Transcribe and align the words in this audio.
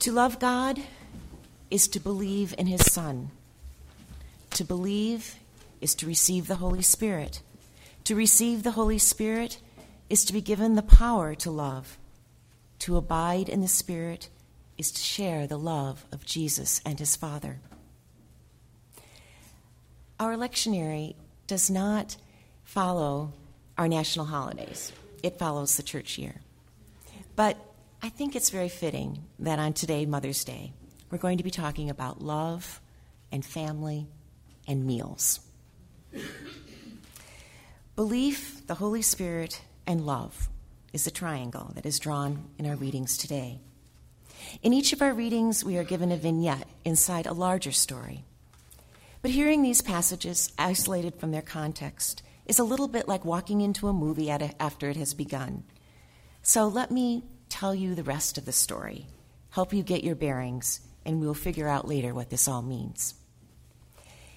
To 0.00 0.12
love 0.12 0.38
God 0.38 0.80
is 1.70 1.86
to 1.88 2.00
believe 2.00 2.54
in 2.56 2.66
His 2.66 2.90
Son. 2.90 3.30
To 4.52 4.64
believe 4.64 5.36
is 5.82 5.94
to 5.96 6.06
receive 6.06 6.46
the 6.46 6.54
Holy 6.54 6.80
Spirit. 6.80 7.42
To 8.04 8.16
receive 8.16 8.62
the 8.62 8.70
Holy 8.70 8.96
Spirit 8.96 9.58
is 10.08 10.24
to 10.24 10.32
be 10.32 10.40
given 10.40 10.74
the 10.74 10.82
power 10.82 11.34
to 11.34 11.50
love. 11.50 11.98
To 12.78 12.96
abide 12.96 13.50
in 13.50 13.60
the 13.60 13.68
Spirit 13.68 14.30
is 14.78 14.90
to 14.90 15.02
share 15.02 15.46
the 15.46 15.58
love 15.58 16.06
of 16.10 16.24
Jesus 16.24 16.80
and 16.86 16.98
His 16.98 17.14
Father. 17.14 17.58
Our 20.18 20.34
lectionary 20.34 21.14
does 21.46 21.68
not 21.68 22.16
follow 22.64 23.34
our 23.76 23.86
national 23.86 24.24
holidays, 24.24 24.92
it 25.22 25.38
follows 25.38 25.76
the 25.76 25.82
church 25.82 26.16
year. 26.16 26.36
But 27.36 27.58
I 28.02 28.08
think 28.08 28.34
it's 28.34 28.48
very 28.48 28.70
fitting 28.70 29.24
that 29.40 29.58
on 29.58 29.74
today, 29.74 30.06
Mother's 30.06 30.42
Day, 30.42 30.72
we're 31.10 31.18
going 31.18 31.36
to 31.36 31.44
be 31.44 31.50
talking 31.50 31.90
about 31.90 32.22
love 32.22 32.80
and 33.30 33.44
family 33.44 34.06
and 34.66 34.86
meals. 34.86 35.40
Belief, 37.96 38.66
the 38.66 38.76
Holy 38.76 39.02
Spirit, 39.02 39.60
and 39.86 40.06
love 40.06 40.48
is 40.94 41.04
the 41.04 41.10
triangle 41.10 41.72
that 41.74 41.84
is 41.84 41.98
drawn 41.98 42.44
in 42.58 42.66
our 42.66 42.74
readings 42.74 43.18
today. 43.18 43.60
In 44.62 44.72
each 44.72 44.94
of 44.94 45.02
our 45.02 45.12
readings, 45.12 45.62
we 45.62 45.76
are 45.76 45.84
given 45.84 46.10
a 46.10 46.16
vignette 46.16 46.68
inside 46.86 47.26
a 47.26 47.34
larger 47.34 47.72
story. 47.72 48.24
But 49.20 49.32
hearing 49.32 49.60
these 49.60 49.82
passages 49.82 50.54
isolated 50.58 51.16
from 51.16 51.32
their 51.32 51.42
context 51.42 52.22
is 52.46 52.58
a 52.58 52.64
little 52.64 52.88
bit 52.88 53.06
like 53.06 53.26
walking 53.26 53.60
into 53.60 53.88
a 53.88 53.92
movie 53.92 54.30
after 54.30 54.88
it 54.88 54.96
has 54.96 55.12
begun. 55.12 55.64
So 56.40 56.66
let 56.66 56.90
me 56.90 57.24
tell 57.50 57.74
you 57.74 57.94
the 57.94 58.02
rest 58.02 58.38
of 58.38 58.46
the 58.46 58.52
story, 58.52 59.06
help 59.50 59.74
you 59.74 59.82
get 59.82 60.04
your 60.04 60.14
bearings, 60.14 60.80
and 61.04 61.20
we'll 61.20 61.34
figure 61.34 61.68
out 61.68 61.88
later 61.88 62.14
what 62.14 62.30
this 62.30 62.48
all 62.48 62.62
means. 62.62 63.14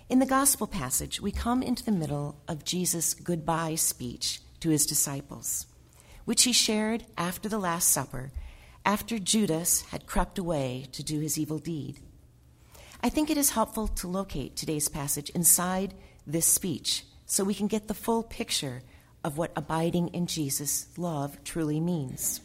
In 0.09 0.19
the 0.19 0.25
gospel 0.25 0.67
passage, 0.67 1.21
we 1.21 1.31
come 1.31 1.63
into 1.63 1.83
the 1.83 1.91
middle 1.91 2.41
of 2.47 2.65
Jesus' 2.65 3.13
goodbye 3.13 3.75
speech 3.75 4.41
to 4.59 4.69
his 4.69 4.85
disciples, 4.85 5.65
which 6.25 6.43
he 6.43 6.51
shared 6.53 7.05
after 7.17 7.47
the 7.47 7.59
Last 7.59 7.89
Supper, 7.89 8.31
after 8.85 9.17
Judas 9.17 9.81
had 9.91 10.05
crept 10.05 10.37
away 10.37 10.87
to 10.91 11.03
do 11.03 11.19
his 11.19 11.37
evil 11.37 11.57
deed. 11.57 11.99
I 13.01 13.09
think 13.09 13.29
it 13.29 13.37
is 13.37 13.51
helpful 13.51 13.87
to 13.87 14.07
locate 14.07 14.55
today's 14.55 14.89
passage 14.89 15.29
inside 15.31 15.93
this 16.27 16.45
speech 16.45 17.05
so 17.25 17.43
we 17.43 17.53
can 17.53 17.67
get 17.67 17.87
the 17.87 17.93
full 17.93 18.23
picture 18.23 18.81
of 19.23 19.37
what 19.37 19.51
abiding 19.55 20.09
in 20.09 20.27
Jesus' 20.27 20.87
love 20.97 21.37
truly 21.43 21.79
means. 21.79 22.41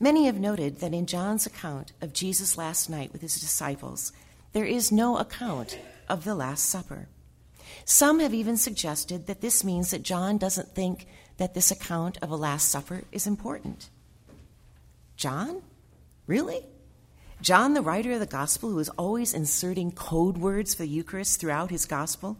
Many 0.00 0.26
have 0.26 0.38
noted 0.38 0.78
that 0.78 0.94
in 0.94 1.06
John's 1.06 1.44
account 1.44 1.92
of 2.00 2.12
Jesus' 2.12 2.56
last 2.56 2.88
night 2.88 3.12
with 3.12 3.20
his 3.20 3.40
disciples, 3.40 4.12
there 4.52 4.64
is 4.64 4.92
no 4.92 5.18
account 5.18 5.76
of 6.08 6.24
the 6.24 6.36
Last 6.36 6.66
Supper. 6.66 7.08
Some 7.84 8.20
have 8.20 8.32
even 8.32 8.56
suggested 8.56 9.26
that 9.26 9.40
this 9.40 9.64
means 9.64 9.90
that 9.90 10.04
John 10.04 10.38
doesn't 10.38 10.74
think 10.74 11.06
that 11.38 11.54
this 11.54 11.72
account 11.72 12.16
of 12.22 12.30
a 12.30 12.36
Last 12.36 12.68
Supper 12.68 13.02
is 13.10 13.26
important. 13.26 13.90
John? 15.16 15.62
Really? 16.28 16.64
John, 17.40 17.74
the 17.74 17.82
writer 17.82 18.12
of 18.12 18.20
the 18.20 18.26
Gospel, 18.26 18.70
who 18.70 18.78
is 18.78 18.88
always 18.90 19.34
inserting 19.34 19.90
code 19.90 20.38
words 20.38 20.74
for 20.74 20.82
the 20.82 20.88
Eucharist 20.88 21.40
throughout 21.40 21.70
his 21.70 21.86
Gospel? 21.86 22.36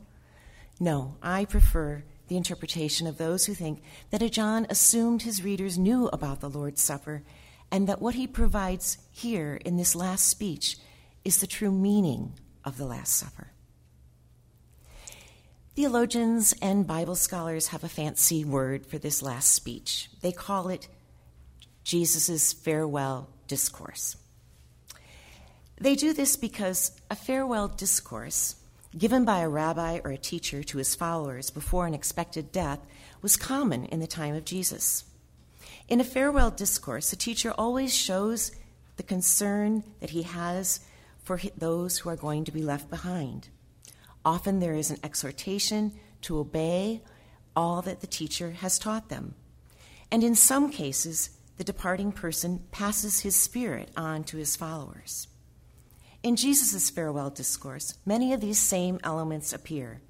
No, 0.78 1.16
I 1.22 1.44
prefer 1.44 2.04
the 2.28 2.36
interpretation 2.36 3.06
of 3.06 3.18
those 3.18 3.46
who 3.46 3.54
think 3.54 3.82
that 4.10 4.22
John 4.30 4.66
assumed 4.70 5.22
his 5.22 5.42
readers 5.42 5.78
knew 5.78 6.06
about 6.08 6.40
the 6.40 6.50
Lord's 6.50 6.82
Supper 6.82 7.22
and 7.70 7.86
that 7.88 8.00
what 8.00 8.14
he 8.14 8.26
provides 8.26 8.98
here 9.10 9.60
in 9.64 9.76
this 9.76 9.94
last 9.94 10.28
speech 10.28 10.76
is 11.24 11.38
the 11.38 11.46
true 11.46 11.72
meaning 11.72 12.32
of 12.64 12.78
the 12.78 12.86
Last 12.86 13.14
Supper. 13.14 13.52
Theologians 15.74 16.54
and 16.60 16.86
Bible 16.86 17.14
scholars 17.14 17.68
have 17.68 17.84
a 17.84 17.88
fancy 17.88 18.44
word 18.44 18.84
for 18.84 18.98
this 18.98 19.22
last 19.22 19.50
speech. 19.50 20.10
They 20.22 20.32
call 20.32 20.68
it 20.68 20.88
Jesus' 21.84 22.52
farewell 22.52 23.28
discourse. 23.46 24.16
They 25.80 25.94
do 25.94 26.12
this 26.12 26.36
because 26.36 26.92
a 27.10 27.14
farewell 27.14 27.68
discourse 27.68 28.56
given 28.96 29.24
by 29.24 29.40
a 29.40 29.48
rabbi 29.48 30.00
or 30.04 30.10
a 30.10 30.18
teacher 30.18 30.62
to 30.64 30.78
his 30.78 30.94
followers 30.94 31.50
before 31.50 31.86
an 31.86 31.94
expected 31.94 32.50
death 32.50 32.80
was 33.22 33.36
common 33.36 33.84
in 33.84 34.00
the 34.00 34.06
time 34.06 34.34
of 34.34 34.44
Jesus. 34.44 35.04
In 35.88 36.02
a 36.02 36.04
farewell 36.04 36.50
discourse, 36.50 37.14
a 37.14 37.16
teacher 37.16 37.54
always 37.56 37.96
shows 37.96 38.52
the 38.98 39.02
concern 39.02 39.84
that 40.00 40.10
he 40.10 40.22
has 40.22 40.80
for 41.24 41.40
those 41.56 41.98
who 41.98 42.10
are 42.10 42.16
going 42.16 42.44
to 42.44 42.52
be 42.52 42.62
left 42.62 42.90
behind. 42.90 43.48
Often 44.22 44.60
there 44.60 44.74
is 44.74 44.90
an 44.90 44.98
exhortation 45.02 45.92
to 46.22 46.38
obey 46.38 47.00
all 47.56 47.80
that 47.82 48.02
the 48.02 48.06
teacher 48.06 48.50
has 48.50 48.78
taught 48.78 49.08
them. 49.08 49.34
And 50.10 50.22
in 50.22 50.34
some 50.34 50.70
cases, 50.70 51.30
the 51.56 51.64
departing 51.64 52.12
person 52.12 52.64
passes 52.70 53.20
his 53.20 53.34
spirit 53.34 53.90
on 53.96 54.24
to 54.24 54.36
his 54.36 54.56
followers. 54.56 55.26
In 56.22 56.36
Jesus' 56.36 56.90
farewell 56.90 57.30
discourse, 57.30 57.94
many 58.04 58.34
of 58.34 58.42
these 58.42 58.58
same 58.58 59.00
elements 59.02 59.54
appear. 59.54 60.02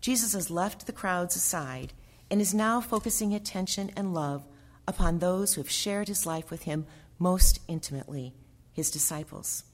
Jesus 0.00 0.32
has 0.32 0.50
left 0.50 0.86
the 0.86 0.92
crowds 0.92 1.36
aside 1.36 1.92
and 2.30 2.40
is 2.40 2.54
now 2.54 2.80
focusing 2.80 3.34
attention 3.34 3.90
and 3.96 4.14
love 4.14 4.46
upon 4.86 5.18
those 5.18 5.54
who 5.54 5.60
have 5.60 5.70
shared 5.70 6.08
his 6.08 6.26
life 6.26 6.50
with 6.50 6.62
him 6.62 6.86
most 7.18 7.60
intimately, 7.68 8.34
his 8.72 8.90
disciples. 8.90 9.64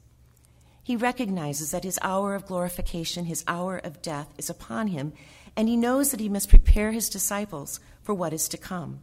He 0.82 0.96
recognizes 0.96 1.70
that 1.70 1.84
his 1.84 1.98
hour 2.02 2.34
of 2.34 2.46
glorification, 2.46 3.26
his 3.26 3.44
hour 3.46 3.78
of 3.78 4.02
death, 4.02 4.28
is 4.38 4.50
upon 4.50 4.88
him, 4.88 5.12
and 5.56 5.68
he 5.68 5.76
knows 5.76 6.10
that 6.10 6.20
he 6.20 6.28
must 6.28 6.48
prepare 6.48 6.92
his 6.92 7.08
disciples 7.08 7.80
for 8.02 8.14
what 8.14 8.32
is 8.32 8.48
to 8.48 8.58
come. 8.58 9.02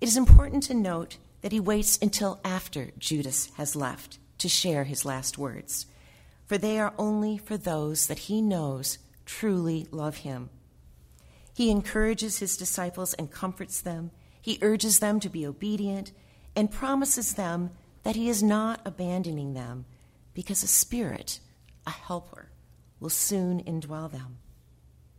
It 0.00 0.08
is 0.08 0.16
important 0.16 0.64
to 0.64 0.74
note 0.74 1.18
that 1.42 1.52
he 1.52 1.60
waits 1.60 1.98
until 2.00 2.40
after 2.44 2.90
Judas 2.98 3.50
has 3.56 3.76
left 3.76 4.18
to 4.38 4.48
share 4.48 4.84
his 4.84 5.04
last 5.04 5.38
words, 5.38 5.86
for 6.46 6.58
they 6.58 6.78
are 6.78 6.94
only 6.98 7.38
for 7.38 7.56
those 7.56 8.06
that 8.06 8.20
he 8.20 8.42
knows 8.42 8.98
truly 9.24 9.86
love 9.90 10.18
him. 10.18 10.50
He 11.54 11.70
encourages 11.70 12.38
his 12.38 12.56
disciples 12.56 13.14
and 13.14 13.30
comforts 13.30 13.80
them. 13.80 14.10
He 14.42 14.58
urges 14.60 14.98
them 14.98 15.20
to 15.20 15.30
be 15.30 15.46
obedient 15.46 16.12
and 16.54 16.70
promises 16.70 17.34
them 17.34 17.70
that 18.02 18.16
he 18.16 18.28
is 18.28 18.42
not 18.42 18.80
abandoning 18.84 19.54
them 19.54 19.86
because 20.34 20.62
a 20.62 20.68
spirit, 20.68 21.40
a 21.86 21.90
helper, 21.90 22.50
will 23.00 23.08
soon 23.08 23.62
indwell 23.62 24.12
them. 24.12 24.36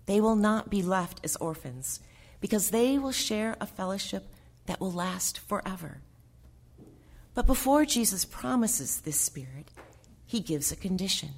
They 0.06 0.22
will 0.22 0.35
not 0.35 0.69
be 0.69 0.84
left 0.84 1.22
as 1.23 1.35
orphans 1.38 2.01
because 2.41 2.69
they 2.69 3.00
will 3.00 3.13
share 3.13 3.56
a 3.59 3.66
fellowship 3.66 4.28
that 4.66 4.79
will 4.79 4.91
last 4.91 5.40
forever. 5.40 6.01
But 7.34 7.47
before 7.47 7.85
Jesus 7.85 8.25
promises 8.25 9.01
this 9.01 9.19
Spirit, 9.19 9.72
he 10.25 10.40
gives 10.40 10.72
a 10.72 10.75
condition. 10.75 11.29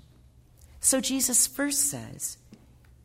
So 0.80 1.00
Jesus 1.00 1.48
first 1.48 1.90
says, 1.90 2.38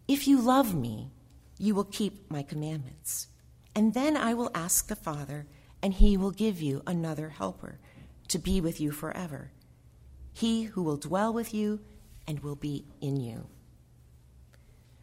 If 0.09 0.27
you 0.27 0.41
love 0.41 0.75
me, 0.75 1.11
you 1.59 1.75
will 1.75 1.85
keep 1.85 2.31
my 2.31 2.43
commandments. 2.43 3.29
And 3.75 3.95
then 3.95 4.17
I 4.17 4.35
will 4.35 4.51
ask 4.55 4.89
the 4.89 4.97
Father, 4.97 5.47
and 5.83 5.95
he 5.95 6.17
will 6.17 6.31
give 6.31 6.61
you 6.61 6.83
another 6.87 7.31
helper 7.31 7.79
to 8.29 8.39
be 8.39 8.61
with 8.61 8.81
you 8.81 8.91
forever. 8.91 9.53
He 10.33 10.65
who 10.65 10.83
will 10.83 10.97
dwell 10.97 11.33
with 11.33 11.53
you 11.55 11.81
and 12.27 12.41
will 12.41 12.57
be 12.57 12.85
in 13.01 13.17
you. 13.17 13.47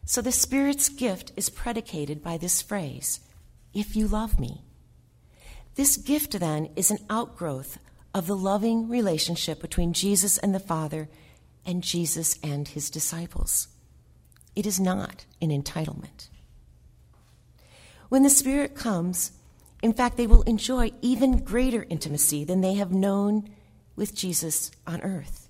So 0.04 0.22
the 0.22 0.32
Spirit's 0.32 0.88
gift 0.88 1.32
is 1.36 1.50
predicated 1.50 2.22
by 2.22 2.38
this 2.38 2.62
phrase, 2.62 3.20
if 3.74 3.94
you 3.94 4.08
love 4.08 4.40
me. 4.40 4.64
This 5.74 5.96
gift, 5.96 6.32
then, 6.40 6.70
is 6.76 6.90
an 6.90 6.98
outgrowth 7.10 7.78
of 8.14 8.26
the 8.26 8.36
loving 8.36 8.88
relationship 8.88 9.60
between 9.60 9.92
Jesus 9.92 10.38
and 10.38 10.54
the 10.54 10.60
Father 10.60 11.08
and 11.66 11.82
Jesus 11.82 12.38
and 12.42 12.66
his 12.66 12.88
disciples. 12.88 13.68
It 14.56 14.66
is 14.66 14.80
not 14.80 15.26
an 15.40 15.50
entitlement. 15.50 16.30
When 18.08 18.22
the 18.22 18.30
Spirit 18.30 18.74
comes, 18.74 19.32
in 19.82 19.92
fact, 19.92 20.16
they 20.16 20.26
will 20.26 20.42
enjoy 20.42 20.92
even 21.02 21.44
greater 21.44 21.86
intimacy 21.88 22.44
than 22.44 22.60
they 22.60 22.74
have 22.74 22.92
known 22.92 23.48
with 23.96 24.14
Jesus 24.14 24.70
on 24.86 25.00
earth. 25.02 25.48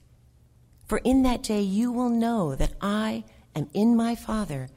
For 0.86 0.98
in 0.98 1.22
that 1.22 1.42
day 1.42 1.60
you 1.60 1.92
will 1.92 2.08
know 2.08 2.54
that 2.54 2.72
I 2.80 3.24
am 3.54 3.68
in 3.74 3.96
my 3.96 4.14
Father, 4.14 4.68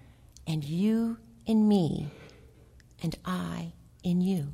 and 0.46 0.64
you 0.64 1.18
in 1.46 1.68
me, 1.68 2.08
and 3.02 3.16
I 3.26 3.74
in 4.04 4.22
you. 4.22 4.54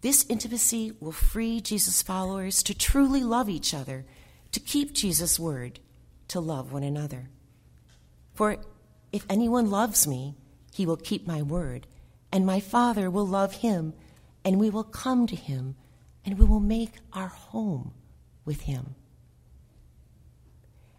This 0.00 0.26
intimacy 0.28 0.92
will 1.00 1.12
free 1.12 1.60
Jesus' 1.60 2.02
followers 2.02 2.62
to 2.64 2.74
truly 2.74 3.22
love 3.22 3.48
each 3.48 3.72
other, 3.72 4.04
to 4.52 4.60
keep 4.60 4.92
Jesus' 4.92 5.40
word, 5.40 5.80
to 6.28 6.40
love 6.40 6.72
one 6.72 6.82
another. 6.82 7.28
For 8.34 8.58
if 9.12 9.24
anyone 9.30 9.70
loves 9.70 10.06
me, 10.06 10.34
he 10.74 10.84
will 10.84 10.96
keep 10.96 11.26
my 11.26 11.40
word, 11.40 11.86
and 12.32 12.44
my 12.44 12.58
Father 12.58 13.08
will 13.10 13.26
love 13.26 13.56
him, 13.56 13.94
and 14.44 14.58
we 14.58 14.68
will 14.68 14.84
come 14.84 15.26
to 15.26 15.36
him 15.36 15.76
and 16.24 16.38
we 16.38 16.44
will 16.44 16.60
make 16.60 16.94
our 17.12 17.28
home 17.28 17.92
with 18.44 18.62
him. 18.62 18.94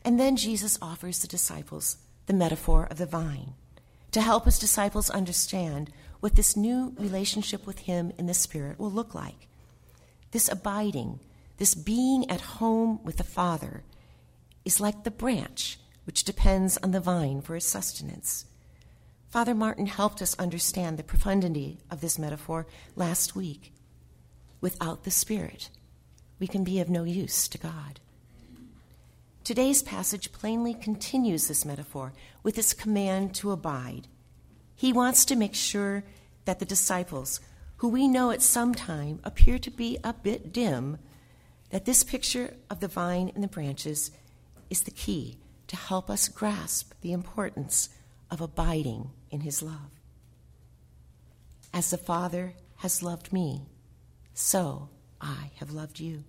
And 0.04 0.20
then 0.20 0.36
Jesus 0.36 0.78
offers 0.82 1.20
the 1.20 1.28
disciples 1.28 1.98
the 2.28 2.34
metaphor 2.34 2.88
of 2.90 2.98
the 2.98 3.06
vine 3.06 3.54
to 4.12 4.22
help 4.22 4.46
his 4.46 4.60
disciples 4.60 5.10
understand 5.10 5.92
what 6.20 6.36
this 6.36 6.56
new 6.56 6.94
relationship 6.98 7.68
with 7.68 7.80
him 7.80 8.12
in 8.18 8.28
the 8.28 8.34
Spirit 8.34 8.80
will 8.80 8.92
look 8.92 9.14
like. 9.14 9.48
This 10.32 10.50
abiding, 10.50 11.20
this 11.58 11.76
being 11.76 12.30
at 12.30 12.42
home 12.42 13.04
with 13.04 13.18
the 13.18 13.24
Father, 13.24 13.84
is 14.64 14.80
like 14.80 15.04
the 15.04 15.12
branch 15.12 15.80
which 16.06 16.24
depends 16.24 16.78
on 16.78 16.92
the 16.92 17.00
vine 17.00 17.42
for 17.42 17.56
its 17.56 17.66
sustenance. 17.66 18.46
Father 19.30 19.54
Martin 19.54 19.88
helped 19.88 20.22
us 20.22 20.38
understand 20.40 20.98
the 20.98 21.04
profundity 21.04 21.80
of 21.92 22.02
this 22.02 22.18
metaphor 22.18 22.68
last 22.96 23.36
week. 23.36 23.74
Without 24.62 25.04
the 25.04 25.12
Spirit, 25.12 25.70
we 26.40 26.48
can 26.48 26.64
be 26.64 26.80
of 26.80 26.90
no 26.90 27.04
use 27.04 27.48
to 27.50 27.58
God. 27.58 28.00
Today's 29.44 29.84
passage 29.84 30.32
plainly 30.32 30.74
continues 30.74 31.48
this 31.48 31.66
metaphor 31.66 32.14
with 32.42 32.58
its 32.58 32.74
command 32.74 33.36
to 33.36 33.52
abide. 33.52 34.08
He 34.76 34.92
wants 34.92 35.24
to 35.26 35.36
make 35.36 35.54
sure 35.54 36.04
that 36.46 36.60
the 36.60 36.66
disciples, 36.66 37.40
who 37.78 37.90
we 37.90 38.08
know 38.08 38.32
at 38.32 38.42
some 38.42 38.74
time 38.74 39.20
appear 39.24 39.60
to 39.60 39.70
be 39.70 40.00
a 40.04 40.14
bit 40.14 40.52
dim, 40.52 40.98
that 41.70 41.86
this 41.86 42.04
picture 42.04 42.56
of 42.70 42.80
the 42.80 42.88
vine 42.88 43.32
and 43.36 43.44
the 43.44 43.48
branches 43.48 44.12
is 44.70 44.82
the 44.82 44.92
key 44.92 45.38
to 45.68 45.76
help 45.76 46.10
us 46.10 46.28
grasp 46.28 46.94
the 47.02 47.12
importance 47.12 47.90
of 48.30 48.42
abiding 48.42 49.12
in 49.30 49.42
his 49.42 49.62
love. 49.62 50.00
As 51.74 51.90
the 51.90 51.98
Father 51.98 52.54
has 52.78 53.04
loved 53.04 53.34
me, 53.34 53.68
so 54.34 54.90
I 55.22 55.52
have 55.58 55.72
loved 55.72 56.00
you. 56.00 56.24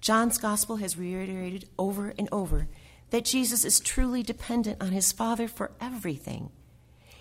John's 0.00 0.38
gospel 0.38 0.76
has 0.76 0.98
reiterated 0.98 1.68
over 1.78 2.14
and 2.18 2.28
over 2.30 2.68
that 3.10 3.24
Jesus 3.24 3.64
is 3.64 3.80
truly 3.80 4.22
dependent 4.22 4.82
on 4.82 4.92
his 4.92 5.12
Father 5.12 5.48
for 5.48 5.72
everything. 5.80 6.50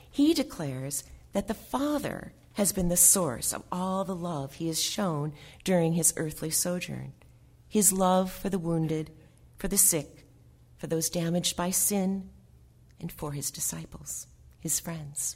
He 0.10 0.34
declares 0.34 1.04
that 1.34 1.48
the 1.48 1.54
Father 1.54 2.34
has 2.54 2.72
been 2.72 2.90
the 2.90 2.98
source 2.98 3.54
of 3.54 3.64
all 3.72 4.04
the 4.04 4.16
love 4.16 4.56
he 4.56 4.68
has 4.68 4.82
shown 4.82 5.34
during 5.64 5.94
his 5.94 6.14
earthly 6.18 6.50
sojourn 6.50 7.14
his 7.76 7.92
love 7.92 8.32
for 8.32 8.50
the 8.50 8.58
wounded, 8.58 9.12
for 9.58 9.68
the 9.68 9.78
sick, 9.78 10.26
for 10.78 10.88
those 10.88 11.10
damaged 11.10 11.58
by 11.58 11.70
sin, 11.70 12.30
and 13.06 13.12
for 13.12 13.34
his 13.34 13.52
disciples, 13.52 14.26
his 14.60 14.80
friends. 14.80 15.36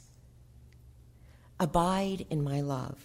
Abide 1.60 2.26
in 2.28 2.42
my 2.42 2.60
love. 2.60 2.98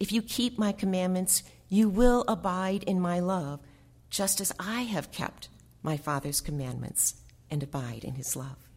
If 0.00 0.10
you 0.10 0.20
keep 0.20 0.58
my 0.58 0.72
commandments, 0.72 1.44
you 1.68 1.88
will 1.88 2.24
abide 2.26 2.82
in 2.82 3.00
my 3.00 3.20
love 3.20 3.60
just 4.08 4.40
as 4.40 4.52
I 4.58 4.80
have 4.80 5.12
kept 5.12 5.48
my 5.84 5.96
Father's 5.96 6.40
commandments 6.40 7.22
and 7.52 7.62
abide 7.62 8.02
in 8.02 8.14
his 8.14 8.34
love. 8.34 8.68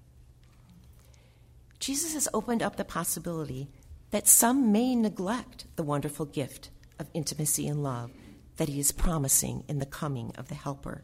Jesus 1.79 2.13
has 2.13 2.29
opened 2.31 2.61
up 2.61 2.75
the 2.75 2.85
possibility 2.85 3.69
that 4.11 4.27
some 4.27 4.71
may 4.71 4.95
neglect 4.95 5.65
the 5.77 5.81
wonderful 5.81 6.27
gift 6.27 6.69
of 6.99 7.09
intimacy 7.15 7.67
and 7.67 7.81
love 7.81 8.11
that 8.57 8.69
he 8.69 8.79
is 8.79 8.91
promising 8.91 9.63
in 9.67 9.79
the 9.79 9.87
coming 9.87 10.31
of 10.37 10.49
the 10.49 10.53
Helper. 10.53 11.01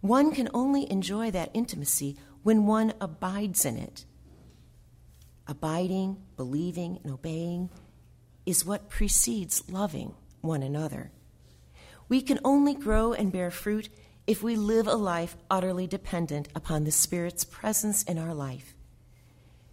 One 0.00 0.32
can 0.32 0.48
only 0.54 0.90
enjoy 0.90 1.30
that 1.32 1.50
intimacy 1.52 2.16
when 2.46 2.64
one 2.64 2.92
abides 3.00 3.64
in 3.64 3.76
it. 3.76 4.04
Abiding, 5.48 6.16
believing, 6.36 7.00
and 7.02 7.12
obeying 7.12 7.68
is 8.46 8.64
what 8.64 8.88
precedes 8.88 9.68
loving 9.68 10.14
one 10.42 10.62
another. 10.62 11.10
We 12.08 12.22
can 12.22 12.38
only 12.44 12.74
grow 12.74 13.12
and 13.12 13.32
bear 13.32 13.50
fruit 13.50 13.88
if 14.28 14.44
we 14.44 14.54
live 14.54 14.86
a 14.86 14.94
life 14.94 15.36
utterly 15.50 15.88
dependent 15.88 16.46
upon 16.54 16.84
the 16.84 16.92
Spirit's 16.92 17.42
presence 17.42 18.04
in 18.04 18.16
our 18.16 18.32
life. 18.32 18.76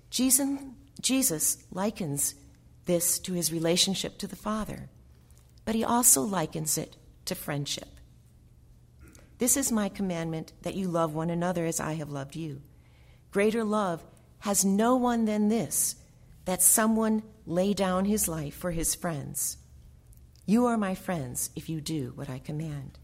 Jesus, 0.10 0.58
Jesus 1.00 1.64
likens 1.70 2.34
this 2.86 3.20
to 3.20 3.34
his 3.34 3.54
relationship 3.54 4.18
to 4.18 4.26
the 4.26 4.36
Father, 4.36 4.90
but 5.64 5.76
he 5.76 5.84
also 5.84 6.24
likens 6.24 6.80
it 6.80 6.98
to 7.26 7.36
friendship. 7.36 7.93
This 9.44 9.58
is 9.58 9.74
my 9.74 9.90
commandment 9.90 10.54
that 10.62 10.76
you 10.76 10.88
love 10.88 11.14
one 11.14 11.30
another 11.30 11.66
as 11.66 11.82
I 11.82 11.96
have 11.96 12.10
loved 12.10 12.38
you. 12.38 12.62
Greater 13.30 13.66
love 13.66 14.02
has 14.40 14.64
no 14.64 14.96
one 14.96 15.26
than 15.26 15.50
this 15.50 15.98
that 16.46 16.62
someone 16.62 17.24
lay 17.46 17.74
down 17.74 18.06
his 18.06 18.30
life 18.30 18.56
for 18.56 18.72
his 18.72 18.96
friends. 18.96 19.58
You 20.46 20.66
are 20.68 20.78
my 20.78 20.96
friends 20.96 21.50
if 21.58 21.68
you 21.68 21.82
do 21.82 22.14
what 22.16 22.30
I 22.30 22.40
command. 22.40 23.00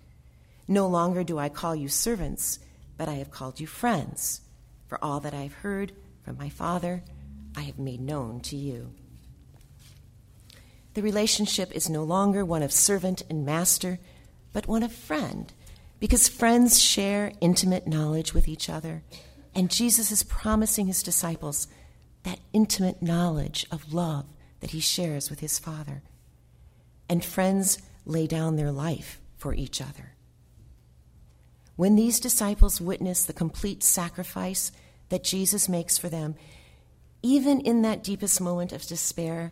No 0.65 0.87
longer 0.87 1.25
do 1.25 1.37
I 1.37 1.49
call 1.49 1.75
you 1.75 1.89
servants, 1.89 2.59
but 2.97 3.09
I 3.09 3.15
have 3.15 3.31
called 3.31 3.59
you 3.59 3.67
friends. 3.67 4.39
For 4.87 4.97
all 5.03 5.19
that 5.19 5.33
I 5.33 5.41
have 5.41 5.55
heard 5.55 5.91
from 6.23 6.37
my 6.37 6.47
Father, 6.47 7.03
I 7.53 7.63
have 7.63 7.77
made 7.77 7.99
known 7.99 8.39
to 8.43 8.55
you. 8.55 8.93
The 10.93 11.01
relationship 11.01 11.73
is 11.75 11.89
no 11.89 12.05
longer 12.05 12.45
one 12.45 12.63
of 12.63 12.71
servant 12.71 13.23
and 13.29 13.45
master, 13.45 13.99
but 14.53 14.67
one 14.69 14.83
of 14.83 14.93
friend, 14.93 15.51
because 15.99 16.27
friends 16.27 16.81
share 16.81 17.31
intimate 17.41 17.87
knowledge 17.87 18.33
with 18.33 18.47
each 18.47 18.69
other, 18.69 19.03
and 19.53 19.69
Jesus 19.69 20.11
is 20.11 20.23
promising 20.23 20.87
his 20.87 21.03
disciples 21.03 21.67
that 22.23 22.39
intimate 22.53 23.01
knowledge 23.01 23.65
of 23.71 23.93
love 23.93 24.25
that 24.59 24.71
he 24.71 24.79
shares 24.79 25.29
with 25.29 25.39
his 25.39 25.59
Father 25.59 26.03
and 27.09 27.25
friends 27.25 27.79
lay 28.05 28.27
down 28.27 28.55
their 28.55 28.71
life 28.71 29.19
for 29.35 29.53
each 29.53 29.81
other. 29.81 30.13
When 31.75 31.95
these 31.95 32.19
disciples 32.19 32.79
witness 32.79 33.25
the 33.25 33.33
complete 33.33 33.83
sacrifice 33.83 34.71
that 35.09 35.23
Jesus 35.23 35.67
makes 35.67 35.97
for 35.97 36.07
them, 36.07 36.35
even 37.21 37.59
in 37.61 37.81
that 37.81 38.03
deepest 38.03 38.39
moment 38.39 38.71
of 38.71 38.85
despair, 38.85 39.51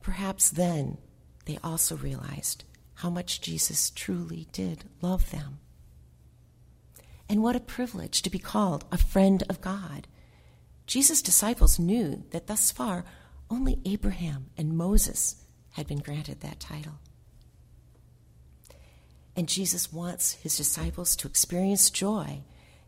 perhaps 0.00 0.50
then 0.50 0.98
they 1.44 1.58
also 1.62 1.96
realized 1.96 2.64
how 2.94 3.10
much 3.10 3.40
Jesus 3.40 3.90
truly 3.90 4.48
did 4.52 4.84
love 5.00 5.30
them. 5.30 5.58
And 7.28 7.42
what 7.42 7.56
a 7.56 7.60
privilege 7.60 8.22
to 8.22 8.30
be 8.30 8.38
called 8.38 8.84
a 8.92 8.98
friend 8.98 9.42
of 9.48 9.60
God. 9.60 10.06
Jesus' 10.86 11.22
disciples 11.22 11.78
knew 11.78 12.24
that 12.30 12.46
thus 12.46 12.70
far 12.70 13.04
only 13.50 13.78
Abraham 13.84 14.46
and 14.56 14.76
Moses 14.76 15.36
had 15.72 15.86
been 15.86 16.00
granted 16.00 16.40
that 16.40 16.60
title. 16.60 16.98
And 19.34 19.48
Jesus 19.48 19.92
wants 19.92 20.34
his 20.34 20.56
disciples 20.56 21.16
to 21.16 21.28
experience 21.28 21.90
joy. 21.90 22.42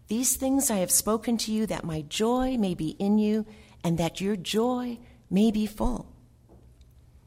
These 0.09 0.37
things 0.37 0.71
I 0.71 0.77
have 0.79 0.91
spoken 0.91 1.39
to 1.39 1.53
you 1.53 1.67
that 1.67 1.85
my 1.85 2.03
joy 2.03 2.59
may 2.59 2.75
be 2.75 2.91
in 2.99 3.19
you 3.19 3.47
and 3.83 3.97
that 3.99 4.21
your 4.21 4.37
joy 4.37 4.99
may 5.31 5.51
be 5.51 5.67
full. 5.67 6.13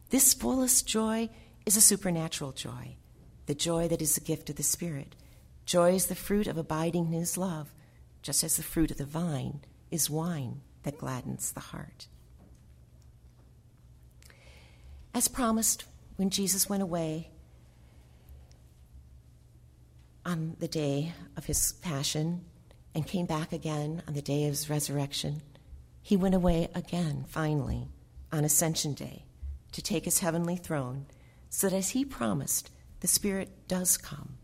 This 0.10 0.34
fullest 0.34 0.88
joy 0.88 1.30
is 1.66 1.76
a 1.76 1.82
supernatural 1.82 2.52
joy, 2.52 2.96
the 3.48 3.56
joy 3.56 3.88
that 3.88 4.02
is 4.02 4.16
the 4.16 4.22
gift 4.22 4.50
of 4.50 4.56
the 4.56 4.64
Spirit. 4.64 5.16
Joy 5.68 5.96
is 5.96 6.08
the 6.08 6.16
fruit 6.16 6.48
of 6.48 6.58
abiding 6.58 7.08
in 7.08 7.20
his 7.20 7.38
love, 7.38 7.74
just 8.22 8.42
as 8.42 8.56
the 8.56 8.64
fruit 8.64 8.90
of 8.90 8.98
the 8.98 9.06
vine 9.06 9.60
is 9.92 10.10
wine 10.10 10.62
that 10.84 10.98
gladdens 10.98 11.52
the 11.52 11.60
heart. 11.60 12.08
As 15.14 15.28
promised, 15.28 15.84
when 16.16 16.30
Jesus 16.30 16.70
went 16.70 16.84
away 16.84 17.32
on 20.26 20.56
the 20.60 20.70
day 20.70 21.12
of 21.36 21.46
his 21.48 21.74
passion 21.74 22.46
and 22.96 23.06
came 23.06 23.26
back 23.26 23.52
again 23.52 24.02
on 24.08 24.14
the 24.14 24.22
day 24.22 24.46
of 24.46 24.52
his 24.52 24.70
resurrection, 24.70 25.42
he 26.02 26.16
went 26.16 26.36
away 26.36 26.70
again, 26.76 27.26
finally, 27.28 27.90
on 28.32 28.46
Ascension 28.46 28.94
Day 28.94 29.26
to 29.74 29.82
take 29.82 30.06
his 30.06 30.20
heavenly 30.20 30.56
throne, 30.56 31.08
so 31.50 31.68
that 31.68 31.76
as 31.76 31.90
he 31.90 32.06
promised, 32.06 32.72
the 33.02 33.08
Spirit 33.08 33.68
does 33.68 33.98
come. 33.98 34.38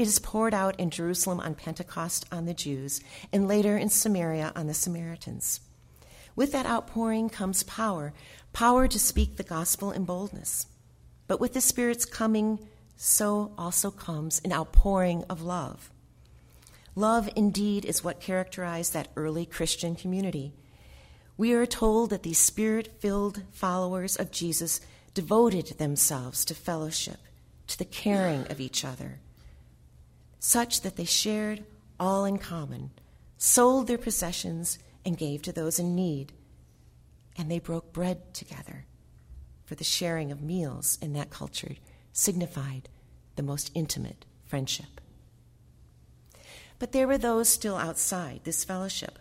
It 0.00 0.08
is 0.08 0.18
poured 0.18 0.54
out 0.54 0.80
in 0.80 0.88
Jerusalem 0.88 1.40
on 1.40 1.54
Pentecost 1.54 2.24
on 2.32 2.46
the 2.46 2.54
Jews, 2.54 3.02
and 3.34 3.46
later 3.46 3.76
in 3.76 3.90
Samaria 3.90 4.50
on 4.56 4.66
the 4.66 4.72
Samaritans. 4.72 5.60
With 6.34 6.52
that 6.52 6.64
outpouring 6.64 7.28
comes 7.28 7.64
power, 7.64 8.14
power 8.54 8.88
to 8.88 8.98
speak 8.98 9.36
the 9.36 9.42
gospel 9.42 9.92
in 9.92 10.06
boldness. 10.06 10.66
But 11.26 11.38
with 11.38 11.52
the 11.52 11.60
Spirit's 11.60 12.06
coming, 12.06 12.60
so 12.96 13.52
also 13.58 13.90
comes 13.90 14.40
an 14.42 14.54
outpouring 14.54 15.24
of 15.28 15.42
love. 15.42 15.90
Love, 16.94 17.28
indeed, 17.36 17.84
is 17.84 18.02
what 18.02 18.22
characterized 18.22 18.94
that 18.94 19.08
early 19.16 19.44
Christian 19.44 19.94
community. 19.94 20.54
We 21.36 21.52
are 21.52 21.66
told 21.66 22.08
that 22.08 22.22
these 22.22 22.38
spirit 22.38 22.88
filled 23.00 23.42
followers 23.52 24.16
of 24.16 24.30
Jesus 24.30 24.80
devoted 25.12 25.76
themselves 25.76 26.46
to 26.46 26.54
fellowship, 26.54 27.18
to 27.66 27.76
the 27.76 27.84
caring 27.84 28.46
of 28.46 28.62
each 28.62 28.82
other, 28.82 29.18
such 30.40 30.80
that 30.80 30.96
they 30.96 31.04
shared 31.04 31.62
all 32.00 32.24
in 32.24 32.38
common, 32.38 32.90
sold 33.36 33.86
their 33.86 33.98
possessions, 33.98 34.78
and 35.04 35.16
gave 35.16 35.42
to 35.42 35.52
those 35.52 35.78
in 35.78 35.94
need. 35.94 36.32
And 37.38 37.50
they 37.50 37.58
broke 37.58 37.92
bread 37.92 38.34
together, 38.34 38.86
for 39.64 39.74
the 39.76 39.84
sharing 39.84 40.32
of 40.32 40.42
meals 40.42 40.98
in 41.00 41.12
that 41.12 41.30
culture 41.30 41.76
signified 42.12 42.88
the 43.36 43.42
most 43.42 43.70
intimate 43.74 44.24
friendship. 44.46 45.00
But 46.78 46.92
there 46.92 47.06
were 47.06 47.18
those 47.18 47.48
still 47.48 47.76
outside 47.76 48.40
this 48.44 48.64
fellowship. 48.64 49.18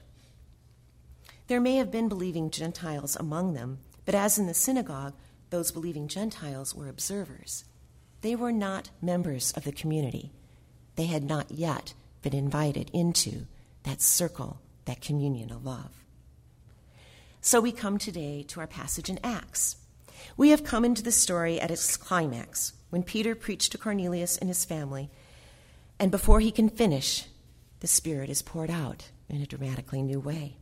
There 1.48 1.60
may 1.60 1.76
have 1.76 1.92
been 1.92 2.08
believing 2.08 2.50
Gentiles 2.50 3.16
among 3.18 3.54
them, 3.54 3.80
but 4.06 4.16
as 4.16 4.40
in 4.40 4.48
the 4.48 4.54
synagogue, 4.54 5.14
those 5.50 5.72
believing 5.72 6.08
Gentiles 6.08 6.74
were 6.74 6.88
observers. 6.88 7.66
They 8.22 8.36
were 8.36 8.52
not 8.52 8.90
members 9.02 9.52
of 9.52 9.66
the 9.66 9.72
community. 9.72 10.32
They 11.00 11.06
had 11.06 11.24
not 11.24 11.50
yet 11.50 11.94
been 12.22 12.36
invited 12.36 12.90
into 12.92 13.46
that 13.84 14.02
circle, 14.02 14.60
that 14.84 15.00
communion 15.00 15.50
of 15.50 15.66
love. 15.66 16.04
So 17.40 17.62
we 17.62 17.72
come 17.72 17.98
today 17.98 18.44
to 18.50 18.60
our 18.60 18.68
passage 18.68 19.10
in 19.10 19.18
Acts. 19.24 19.78
We 20.36 20.50
have 20.50 20.66
come 20.66 20.84
into 20.84 21.02
the 21.02 21.14
story 21.14 21.58
at 21.58 21.72
its 21.72 21.96
climax 21.96 22.74
when 22.90 23.04
Peter 23.04 23.34
preached 23.34 23.72
to 23.72 23.78
Cornelius 23.78 24.38
and 24.38 24.50
his 24.50 24.66
family, 24.66 25.10
and 25.98 26.12
before 26.12 26.42
he 26.42 26.52
can 26.52 26.68
finish, 26.68 27.28
the 27.80 27.88
Spirit 27.88 28.30
is 28.30 28.42
poured 28.42 28.70
out 28.70 29.08
in 29.30 29.42
a 29.42 29.48
dramatically 29.48 30.02
new 30.02 30.20
way. 30.20 30.58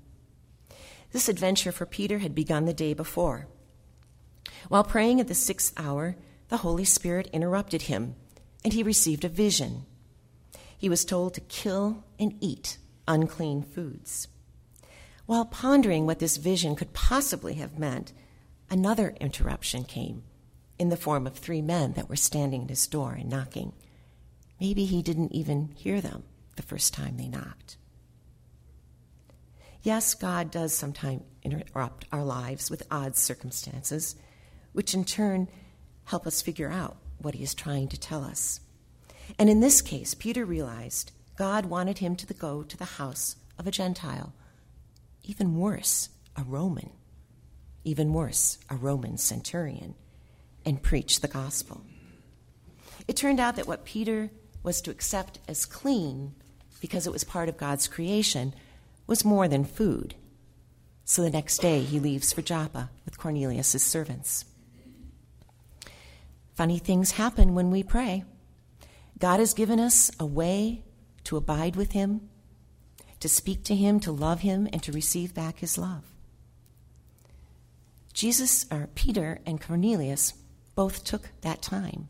This 1.13 1.27
adventure 1.27 1.71
for 1.71 1.87
Peter 1.87 2.19
had 2.19 2.35
begun 2.35 2.65
the 2.65 2.75
day 2.75 2.93
before. 2.93 3.47
While 4.67 4.83
praying 4.83 5.19
at 5.19 5.29
the 5.29 5.33
sixth 5.33 5.73
hour, 5.77 6.15
the 6.49 6.57
Holy 6.57 6.85
Spirit 6.85 7.27
interrupted 7.33 7.81
him, 7.81 8.13
and 8.63 8.73
he 8.73 8.83
received 8.83 9.25
a 9.25 9.29
vision. 9.29 9.87
He 10.77 10.89
was 10.89 11.03
told 11.03 11.33
to 11.33 11.41
kill 11.41 12.03
and 12.19 12.37
eat 12.39 12.77
unclean 13.07 13.63
foods. 13.63 14.27
While 15.25 15.45
pondering 15.45 16.05
what 16.05 16.19
this 16.19 16.37
vision 16.37 16.75
could 16.75 16.93
possibly 16.93 17.55
have 17.55 17.79
meant, 17.79 18.13
another 18.69 19.15
interruption 19.19 19.83
came 19.83 20.23
in 20.79 20.89
the 20.89 20.97
form 20.97 21.25
of 21.25 21.35
three 21.35 21.61
men 21.61 21.93
that 21.93 22.09
were 22.09 22.15
standing 22.15 22.63
at 22.63 22.69
his 22.69 22.87
door 22.87 23.13
and 23.13 23.29
knocking. 23.29 23.73
Maybe 24.59 24.85
he 24.85 25.01
didn't 25.01 25.33
even 25.33 25.69
hear 25.75 25.99
them 25.99 26.23
the 26.55 26.63
first 26.63 26.93
time 26.93 27.17
they 27.17 27.27
knocked. 27.27 27.77
Yes, 29.81 30.13
God 30.13 30.51
does 30.51 30.73
sometimes 30.73 31.23
interrupt 31.43 32.05
our 32.11 32.23
lives 32.23 32.69
with 32.69 32.87
odd 32.91 33.15
circumstances, 33.15 34.15
which 34.73 34.93
in 34.93 35.05
turn 35.05 35.47
help 36.05 36.27
us 36.27 36.41
figure 36.41 36.69
out 36.69 36.97
what 37.19 37.35
he 37.35 37.43
is 37.43 37.53
trying 37.53 37.87
to 37.89 37.99
tell 37.99 38.23
us. 38.23 38.59
And 39.37 39.49
in 39.49 39.59
this 39.59 39.81
case, 39.81 40.13
Peter 40.13 40.45
realized 40.45 41.11
God 41.35 41.65
wanted 41.65 41.99
him 41.99 42.15
to 42.15 42.33
go 42.33 42.63
to 42.63 42.77
the 42.77 42.85
house 42.85 43.35
of 43.59 43.67
a 43.67 43.71
Gentile. 43.71 44.33
Even 45.23 45.57
worse, 45.57 46.09
a 46.35 46.43
Roman. 46.43 46.91
Even 47.83 48.13
worse, 48.13 48.57
a 48.69 48.75
Roman 48.75 49.17
centurion, 49.17 49.95
and 50.65 50.83
preach 50.83 51.21
the 51.21 51.27
gospel. 51.27 51.81
It 53.07 53.15
turned 53.15 53.39
out 53.39 53.55
that 53.55 53.67
what 53.67 53.85
Peter 53.85 54.29
was 54.63 54.81
to 54.81 54.91
accept 54.91 55.39
as 55.47 55.65
clean, 55.65 56.33
because 56.81 57.07
it 57.07 57.13
was 57.13 57.23
part 57.23 57.47
of 57.47 57.57
God's 57.57 57.87
creation, 57.87 58.53
was 59.05 59.23
more 59.23 59.47
than 59.47 59.63
food. 59.63 60.15
So 61.05 61.21
the 61.21 61.29
next 61.29 61.59
day 61.59 61.81
he 61.81 61.99
leaves 61.99 62.33
for 62.33 62.41
Joppa 62.41 62.89
with 63.05 63.17
Cornelius' 63.17 63.81
servants. 63.81 64.43
Funny 66.53 66.79
things 66.79 67.11
happen 67.11 67.55
when 67.55 67.71
we 67.71 67.83
pray. 67.83 68.25
God 69.17 69.39
has 69.39 69.53
given 69.53 69.79
us 69.79 70.11
a 70.19 70.25
way 70.25 70.83
to 71.23 71.37
abide 71.37 71.75
with 71.75 71.93
Him, 71.93 72.29
to 73.19 73.27
speak 73.27 73.63
to 73.63 73.75
Him, 73.75 73.99
to 74.01 74.11
love 74.11 74.41
Him, 74.41 74.67
and 74.71 74.83
to 74.83 74.91
receive 74.91 75.33
back 75.33 75.59
His 75.59 75.77
love. 75.77 76.03
Jesus, 78.13 78.65
or 78.71 78.89
Peter, 78.93 79.39
and 79.45 79.61
Cornelius 79.61 80.33
both 80.75 81.03
took 81.03 81.29
that 81.41 81.61
time. 81.61 82.09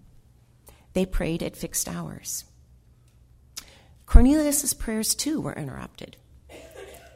They 0.94 1.06
prayed 1.06 1.44
at 1.44 1.56
fixed 1.56 1.88
hours. 1.88 2.46
Cornelius' 4.06 4.74
prayers 4.74 5.16
too 5.16 5.42
were 5.42 5.54
interrupted, 5.54 6.18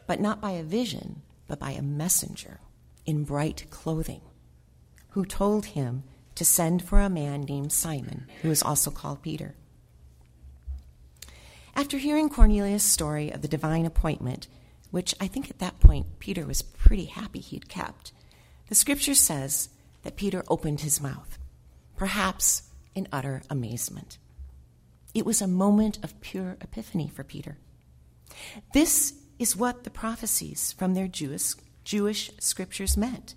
but 0.08 0.20
not 0.20 0.42
by 0.42 0.52
a 0.52 0.64
vision, 0.64 1.22
but 1.48 1.60
by 1.60 1.72
a 1.72 1.82
messenger 1.82 2.60
in 3.06 3.24
bright 3.24 3.66
clothing, 3.70 4.22
who 5.10 5.26
told 5.26 5.68
him 5.68 6.04
to 6.36 6.46
send 6.46 6.82
for 6.82 7.00
a 7.00 7.10
man 7.10 7.42
named 7.42 7.72
Simon, 7.72 8.28
who 8.42 8.50
is 8.52 8.64
also 8.64 8.92
called 8.92 9.22
Peter. 9.22 9.56
After 11.82 11.98
hearing 11.98 12.30
Cornelius' 12.30 12.84
story 12.84 13.32
of 13.32 13.42
the 13.42 13.48
divine 13.48 13.88
appointment, 13.88 14.48
which 14.92 15.16
I 15.20 15.26
think 15.26 15.50
at 15.50 15.58
that 15.58 15.80
point 15.80 16.20
Peter 16.20 16.46
was 16.46 16.62
pretty 16.62 17.06
happy 17.06 17.40
he'd 17.40 17.70
kept, 17.70 18.12
the 18.70 18.76
scripture 18.76 19.16
says 19.16 19.70
that 20.04 20.16
Peter 20.16 20.44
opened 20.48 20.82
his 20.82 21.02
mouth, 21.02 21.40
perhaps 21.98 22.70
in 22.94 23.08
utter 23.12 23.42
amazement. 23.50 24.20
It 25.16 25.26
was 25.26 25.42
a 25.42 25.48
moment 25.48 25.98
of 26.04 26.22
pure 26.22 26.56
epiphany 26.62 27.10
for 27.12 27.24
Peter. 27.24 27.58
This 28.76 29.16
is 29.40 29.56
what 29.58 29.84
the 29.84 29.90
prophecies 29.90 30.74
from 30.74 30.94
their 30.94 31.08
Jewish, 31.08 31.56
Jewish 31.84 32.30
scriptures 32.38 32.96
meant. 32.96 33.34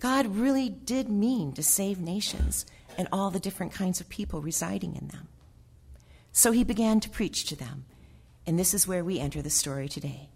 God 0.00 0.34
really 0.34 0.70
did 0.70 1.10
mean 1.10 1.52
to 1.52 1.62
save 1.62 2.00
nations 2.00 2.64
and 2.96 3.06
all 3.12 3.30
the 3.30 3.38
different 3.38 3.72
kinds 3.72 4.00
of 4.00 4.08
people 4.08 4.40
residing 4.40 4.96
in 4.96 5.08
them. 5.08 5.28
So 6.36 6.52
he 6.52 6.64
began 6.64 7.00
to 7.00 7.08
preach 7.08 7.46
to 7.46 7.56
them, 7.56 7.86
and 8.46 8.58
this 8.58 8.74
is 8.74 8.86
where 8.86 9.02
we 9.02 9.18
enter 9.18 9.40
the 9.40 9.48
story 9.48 9.88
today. 9.88 10.28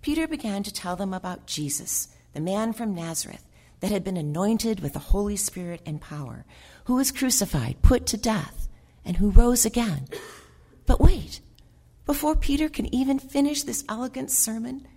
Peter 0.00 0.26
began 0.26 0.64
to 0.64 0.74
tell 0.74 0.96
them 0.96 1.14
about 1.14 1.46
Jesus, 1.46 2.08
the 2.32 2.40
man 2.40 2.72
from 2.72 2.92
Nazareth 2.92 3.46
that 3.78 3.92
had 3.92 4.02
been 4.02 4.16
anointed 4.16 4.80
with 4.80 4.94
the 4.94 4.98
Holy 4.98 5.36
Spirit 5.36 5.80
and 5.86 6.00
power, 6.00 6.44
who 6.86 6.96
was 6.96 7.12
crucified, 7.12 7.76
put 7.82 8.04
to 8.06 8.16
death, 8.16 8.66
and 9.04 9.16
who 9.16 9.30
rose 9.30 9.64
again. 9.64 10.08
But 10.86 11.00
wait, 11.00 11.40
before 12.04 12.34
Peter 12.34 12.68
can 12.68 12.92
even 12.92 13.20
finish 13.20 13.62
this 13.62 13.84
elegant 13.88 14.32
sermon, 14.32 14.88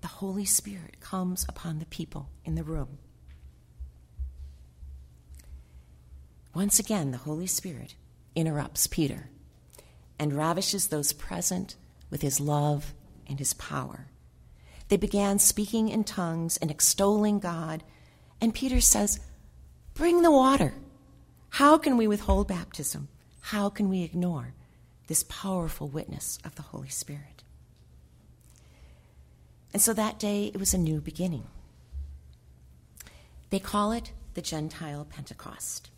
the 0.00 0.08
Holy 0.08 0.44
Spirit 0.44 0.98
comes 0.98 1.46
upon 1.48 1.78
the 1.78 1.86
people 1.86 2.30
in 2.44 2.56
the 2.56 2.64
room. 2.64 2.98
Once 6.52 6.80
again, 6.80 7.12
the 7.12 7.18
Holy 7.18 7.46
Spirit 7.46 7.94
interrupts 8.34 8.88
Peter 8.88 9.30
and 10.18 10.36
ravishes 10.36 10.88
those 10.88 11.12
present 11.12 11.76
with 12.10 12.22
his 12.22 12.40
love 12.40 12.94
and 13.26 13.38
his 13.38 13.54
power. 13.54 14.08
They 14.88 14.96
began 14.96 15.38
speaking 15.38 15.88
in 15.88 16.04
tongues 16.04 16.56
and 16.56 16.70
extolling 16.70 17.40
God, 17.40 17.82
and 18.40 18.54
Peter 18.54 18.80
says, 18.80 19.20
Bring 19.94 20.22
the 20.22 20.30
water. 20.30 20.74
How 21.50 21.78
can 21.78 21.96
we 21.96 22.06
withhold 22.06 22.48
baptism? 22.48 23.08
How 23.40 23.68
can 23.68 23.88
we 23.88 24.02
ignore 24.02 24.54
this 25.06 25.24
powerful 25.24 25.88
witness 25.88 26.38
of 26.44 26.54
the 26.54 26.62
Holy 26.62 26.88
Spirit? 26.88 27.42
And 29.72 29.82
so 29.82 29.92
that 29.92 30.18
day 30.18 30.46
it 30.46 30.58
was 30.58 30.74
a 30.74 30.78
new 30.78 31.00
beginning. 31.00 31.44
They 33.50 33.58
call 33.58 33.92
it 33.92 34.12
the 34.34 34.42
Gentile 34.42 35.04
Pentecost. 35.04 35.90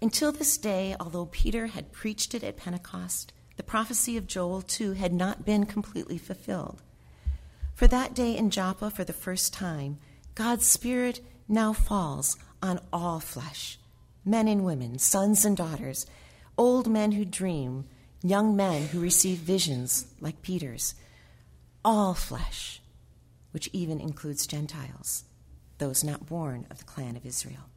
Until 0.00 0.32
this 0.32 0.56
day, 0.56 0.94
although 1.00 1.26
Peter 1.26 1.68
had 1.68 1.92
preached 1.92 2.34
it 2.34 2.44
at 2.44 2.56
Pentecost, 2.56 3.32
the 3.58 3.64
prophecy 3.64 4.16
of 4.16 4.28
Joel, 4.28 4.62
too, 4.62 4.92
had 4.92 5.12
not 5.12 5.44
been 5.44 5.66
completely 5.66 6.16
fulfilled. 6.16 6.80
For 7.74 7.88
that 7.88 8.14
day 8.14 8.36
in 8.36 8.50
Joppa, 8.50 8.88
for 8.88 9.02
the 9.02 9.12
first 9.12 9.52
time, 9.52 9.98
God's 10.36 10.64
Spirit 10.64 11.20
now 11.48 11.72
falls 11.72 12.36
on 12.62 12.80
all 12.92 13.20
flesh 13.20 13.78
men 14.24 14.46
and 14.46 14.64
women, 14.64 14.98
sons 14.98 15.44
and 15.44 15.56
daughters, 15.56 16.06
old 16.56 16.86
men 16.86 17.12
who 17.12 17.24
dream, 17.24 17.84
young 18.22 18.54
men 18.54 18.88
who 18.88 19.00
receive 19.00 19.38
visions 19.38 20.06
like 20.20 20.42
Peter's, 20.42 20.94
all 21.84 22.14
flesh, 22.14 22.80
which 23.52 23.70
even 23.72 24.00
includes 24.00 24.46
Gentiles, 24.46 25.24
those 25.78 26.04
not 26.04 26.26
born 26.26 26.66
of 26.70 26.78
the 26.78 26.84
clan 26.84 27.16
of 27.16 27.24
Israel. 27.24 27.70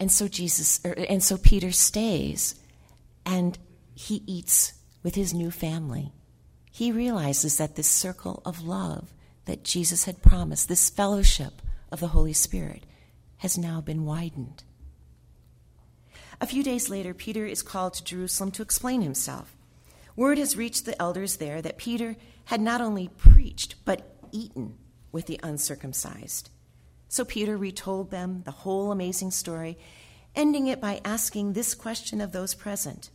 And 0.00 0.10
so 0.10 0.26
Jesus, 0.26 0.80
er, 0.86 0.94
and 1.08 1.22
so 1.22 1.36
Peter 1.36 1.70
stays 1.70 2.54
and 3.24 3.58
he 3.94 4.22
eats 4.26 4.74
with 5.02 5.14
his 5.14 5.34
new 5.34 5.50
family. 5.50 6.12
He 6.70 6.92
realizes 6.92 7.58
that 7.58 7.76
this 7.76 7.88
circle 7.88 8.42
of 8.44 8.62
love 8.62 9.12
that 9.46 9.64
Jesus 9.64 10.04
had 10.04 10.22
promised, 10.22 10.68
this 10.68 10.90
fellowship 10.90 11.62
of 11.90 12.00
the 12.00 12.08
Holy 12.08 12.32
Spirit, 12.32 12.84
has 13.38 13.56
now 13.56 13.80
been 13.80 14.04
widened. 14.04 14.64
A 16.40 16.46
few 16.46 16.62
days 16.62 16.88
later, 16.88 17.14
Peter 17.14 17.46
is 17.46 17.62
called 17.62 17.94
to 17.94 18.04
Jerusalem 18.04 18.52
to 18.52 18.62
explain 18.62 19.00
himself. 19.00 19.56
Word 20.14 20.38
has 20.38 20.56
reached 20.56 20.84
the 20.84 21.00
elders 21.00 21.36
there 21.36 21.60
that 21.62 21.78
Peter 21.78 22.16
had 22.44 22.60
not 22.60 22.80
only 22.80 23.08
preached, 23.08 23.74
but 23.84 24.16
eaten 24.30 24.76
with 25.10 25.26
the 25.26 25.40
uncircumcised. 25.42 26.50
So 27.08 27.24
Peter 27.24 27.56
retold 27.56 28.10
them 28.10 28.42
the 28.44 28.50
whole 28.50 28.92
amazing 28.92 29.30
story, 29.30 29.78
ending 30.38 30.68
it 30.68 30.80
by 30.80 31.02
asking 31.04 31.52
this 31.52 31.74
question 31.74 32.22
of 32.22 32.32
those 32.32 32.54
present 32.54 33.10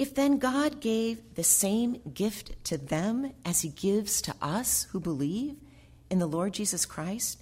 if 0.00 0.14
then 0.14 0.38
God 0.38 0.80
gave 0.80 1.34
the 1.34 1.42
same 1.42 2.00
gift 2.14 2.64
to 2.64 2.78
them 2.78 3.34
as 3.44 3.60
he 3.60 3.68
gives 3.68 4.22
to 4.22 4.34
us 4.40 4.84
who 4.92 4.98
believe 4.98 5.56
in 6.08 6.18
the 6.18 6.26
Lord 6.26 6.54
Jesus 6.54 6.86
Christ, 6.86 7.38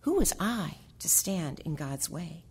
who 0.00 0.14
was 0.14 0.32
I 0.40 0.76
to 1.00 1.08
stand 1.08 1.60
in 1.66 1.74
God's 1.74 2.08
way? 2.08 2.44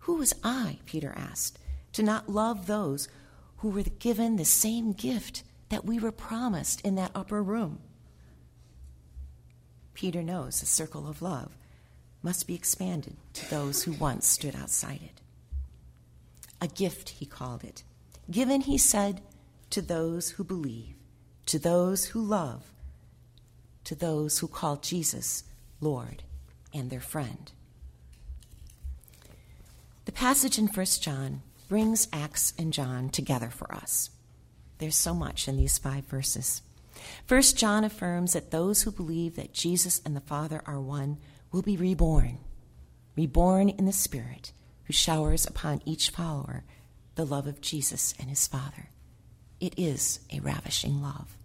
Who 0.00 0.16
was 0.16 0.34
I, 0.44 0.76
Peter 0.84 1.14
asked, 1.16 1.58
to 1.94 2.02
not 2.02 2.28
love 2.28 2.66
those 2.66 3.08
who 3.56 3.70
were 3.70 3.82
given 3.98 4.36
the 4.36 4.44
same 4.44 4.92
gift 4.92 5.42
that 5.70 5.86
we 5.86 5.98
were 5.98 6.12
promised 6.12 6.82
in 6.82 6.96
that 6.96 7.12
upper 7.14 7.42
room? 7.42 7.78
Peter 9.94 10.22
knows 10.22 10.60
the 10.60 10.66
circle 10.66 11.08
of 11.08 11.22
love 11.22 11.56
must 12.22 12.46
be 12.46 12.54
expanded 12.54 13.16
to 13.34 13.50
those 13.50 13.82
who 13.82 13.92
once 13.92 14.26
stood 14.26 14.56
outside 14.56 15.00
it. 15.02 15.20
A 16.60 16.68
gift, 16.68 17.10
he 17.10 17.26
called 17.26 17.64
it, 17.64 17.82
given, 18.30 18.62
he 18.62 18.78
said, 18.78 19.20
to 19.70 19.82
those 19.82 20.30
who 20.30 20.44
believe, 20.44 20.94
to 21.46 21.58
those 21.58 22.06
who 22.06 22.20
love, 22.20 22.72
to 23.84 23.94
those 23.94 24.38
who 24.38 24.48
call 24.48 24.76
Jesus 24.76 25.44
Lord 25.80 26.22
and 26.72 26.90
their 26.90 27.00
friend. 27.00 27.52
The 30.06 30.12
passage 30.12 30.58
in 30.58 30.68
1 30.68 30.86
John 31.00 31.42
brings 31.68 32.08
Acts 32.12 32.52
and 32.58 32.72
John 32.72 33.08
together 33.10 33.50
for 33.50 33.72
us. 33.74 34.10
There's 34.78 34.96
so 34.96 35.14
much 35.14 35.48
in 35.48 35.56
these 35.56 35.78
five 35.78 36.04
verses. 36.04 36.62
First 37.26 37.56
John 37.56 37.84
affirms 37.84 38.32
that 38.32 38.50
those 38.50 38.82
who 38.82 38.90
believe 38.90 39.36
that 39.36 39.52
Jesus 39.52 40.00
and 40.04 40.16
the 40.16 40.20
Father 40.20 40.62
are 40.66 40.80
one 40.80 41.18
will 41.56 41.62
be 41.62 41.78
reborn, 41.78 42.36
reborn 43.16 43.70
in 43.70 43.86
the 43.86 43.92
Spirit, 43.92 44.52
who 44.84 44.92
showers 44.92 45.46
upon 45.46 45.80
each 45.86 46.10
follower 46.10 46.64
the 47.14 47.24
love 47.24 47.46
of 47.46 47.62
Jesus 47.62 48.12
and 48.20 48.28
his 48.28 48.46
Father. 48.46 48.90
It 49.58 49.72
is 49.78 50.20
a 50.30 50.40
ravishing 50.40 51.00
love. 51.00 51.38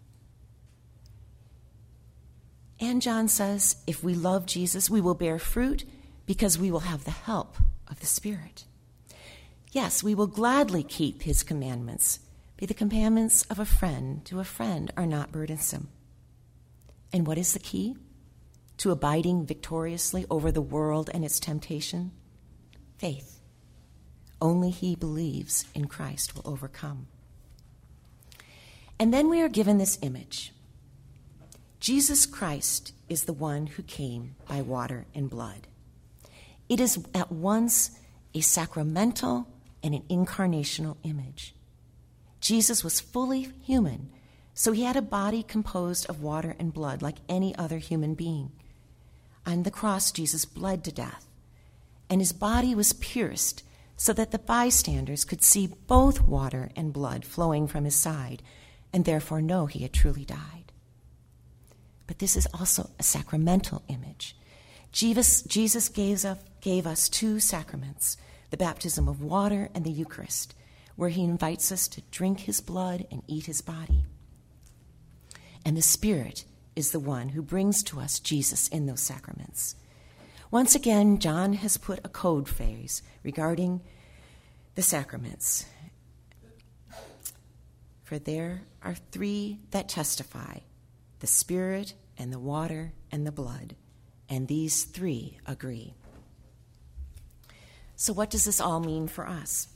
And 2.77 3.01
John 3.01 3.29
says, 3.29 3.77
if 3.87 4.03
we 4.03 4.13
love 4.13 4.45
Jesus, 4.45 4.89
we 4.89 4.99
will 4.99 5.15
bear 5.15 5.39
fruit 5.39 5.85
because 6.25 6.59
we 6.59 6.71
will 6.71 6.81
have 6.81 7.05
the 7.05 7.11
help 7.11 7.55
of 7.87 8.01
the 8.01 8.05
Spirit. 8.05 8.65
Yes, 9.71 10.03
we 10.03 10.13
will 10.13 10.27
gladly 10.27 10.83
keep 10.83 11.21
his 11.21 11.41
commandments 11.41 12.19
be 12.57 12.65
the 12.65 12.73
commandments 12.73 13.43
of 13.49 13.59
a 13.59 13.65
friend 13.65 14.25
to 14.25 14.41
a 14.41 14.43
friend 14.43 14.91
are 14.95 15.07
not 15.07 15.31
burdensome. 15.31 15.87
And 17.11 17.25
what 17.25 17.39
is 17.39 17.53
the 17.53 17.59
key 17.59 17.95
to 18.81 18.89
abiding 18.89 19.45
victoriously 19.45 20.25
over 20.31 20.51
the 20.51 20.59
world 20.59 21.07
and 21.13 21.23
its 21.23 21.39
temptation? 21.39 22.11
Faith. 22.97 23.39
Only 24.41 24.71
he 24.71 24.95
believes 24.95 25.65
in 25.75 25.85
Christ 25.85 26.35
will 26.35 26.51
overcome. 26.51 27.05
And 28.97 29.13
then 29.13 29.29
we 29.29 29.39
are 29.39 29.49
given 29.49 29.77
this 29.77 29.99
image 30.01 30.51
Jesus 31.79 32.25
Christ 32.25 32.93
is 33.07 33.25
the 33.25 33.33
one 33.33 33.67
who 33.67 33.83
came 33.83 34.35
by 34.47 34.61
water 34.61 35.05
and 35.13 35.29
blood. 35.29 35.67
It 36.67 36.79
is 36.79 37.05
at 37.13 37.31
once 37.31 37.91
a 38.33 38.41
sacramental 38.41 39.47
and 39.83 39.93
an 39.93 40.03
incarnational 40.09 40.97
image. 41.03 41.53
Jesus 42.39 42.83
was 42.83 42.99
fully 42.99 43.51
human, 43.61 44.09
so 44.55 44.71
he 44.71 44.85
had 44.85 44.95
a 44.95 45.03
body 45.03 45.43
composed 45.43 46.07
of 46.09 46.23
water 46.23 46.55
and 46.57 46.73
blood 46.73 47.03
like 47.03 47.17
any 47.29 47.55
other 47.55 47.77
human 47.77 48.15
being. 48.15 48.51
On 49.45 49.63
the 49.63 49.71
cross, 49.71 50.11
Jesus 50.11 50.45
bled 50.45 50.83
to 50.83 50.91
death, 50.91 51.25
and 52.09 52.21
his 52.21 52.33
body 52.33 52.75
was 52.75 52.93
pierced 52.93 53.63
so 53.97 54.13
that 54.13 54.31
the 54.31 54.39
bystanders 54.39 55.25
could 55.25 55.43
see 55.43 55.67
both 55.87 56.21
water 56.21 56.71
and 56.75 56.93
blood 56.93 57.25
flowing 57.25 57.67
from 57.67 57.85
his 57.85 57.95
side, 57.95 58.41
and 58.91 59.05
therefore 59.05 59.41
know 59.41 59.65
he 59.65 59.79
had 59.83 59.93
truly 59.93 60.25
died. 60.25 60.71
But 62.07 62.19
this 62.19 62.35
is 62.35 62.47
also 62.53 62.89
a 62.99 63.03
sacramental 63.03 63.83
image. 63.87 64.35
Jesus, 64.91 65.41
Jesus 65.43 65.87
gave, 65.87 66.25
us, 66.25 66.37
gave 66.59 66.85
us 66.85 67.07
two 67.07 67.39
sacraments 67.39 68.17
the 68.49 68.57
baptism 68.57 69.07
of 69.07 69.21
water 69.21 69.69
and 69.73 69.85
the 69.85 69.91
Eucharist 69.91 70.53
where 70.95 71.09
he 71.09 71.23
invites 71.23 71.71
us 71.71 71.87
to 71.87 72.01
drink 72.11 72.41
his 72.41 72.61
blood 72.61 73.07
and 73.09 73.23
eat 73.27 73.45
his 73.45 73.61
body. 73.61 74.03
And 75.65 75.77
the 75.77 75.81
Spirit 75.81 76.43
is 76.75 76.91
the 76.91 76.99
one 76.99 77.29
who 77.29 77.41
brings 77.41 77.83
to 77.83 77.99
us 77.99 78.19
Jesus 78.19 78.67
in 78.67 78.85
those 78.85 79.01
sacraments. 79.01 79.75
Once 80.49 80.75
again, 80.75 81.17
John 81.19 81.53
has 81.53 81.77
put 81.77 81.99
a 82.03 82.09
code 82.09 82.47
phrase 82.47 83.01
regarding 83.23 83.81
the 84.75 84.81
sacraments. 84.81 85.65
For 88.03 88.19
there 88.19 88.63
are 88.83 88.95
three 88.95 89.59
that 89.71 89.87
testify 89.87 90.59
the 91.21 91.27
Spirit, 91.27 91.93
and 92.17 92.33
the 92.33 92.39
water, 92.39 92.93
and 93.11 93.25
the 93.25 93.31
blood, 93.31 93.75
and 94.27 94.47
these 94.47 94.83
three 94.83 95.37
agree. 95.45 95.93
So, 97.95 98.11
what 98.11 98.31
does 98.31 98.45
this 98.45 98.59
all 98.59 98.79
mean 98.79 99.07
for 99.07 99.27
us? 99.27 99.67